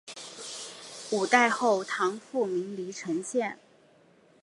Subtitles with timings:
[1.11, 3.59] 五代后唐复名黎城县。